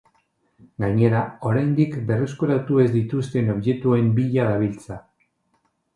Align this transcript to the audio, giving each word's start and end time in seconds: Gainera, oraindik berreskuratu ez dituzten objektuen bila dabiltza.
Gainera, 0.83 1.19
oraindik 1.49 1.93
berreskuratu 2.09 2.81
ez 2.85 2.89
dituzten 2.97 3.55
objektuen 3.57 4.09
bila 4.21 4.49
dabiltza. 4.53 4.99